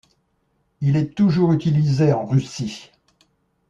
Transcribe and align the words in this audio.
Il 0.81 0.95
est 0.95 1.13
toujours 1.13 1.53
utilisé 1.53 2.11
en 2.11 2.25
Russie. 2.25 2.89